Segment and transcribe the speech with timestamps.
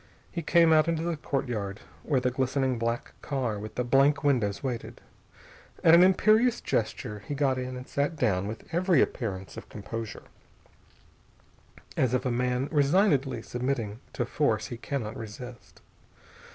[0.31, 4.63] He came out into the courtyard, where the glistening black car with the blank windows
[4.63, 4.99] waited.
[5.83, 10.23] At an imperious gesture, he got in and sat down with every appearance of composure,
[11.95, 15.81] as of a man resignedly submitting to force he cannot resist.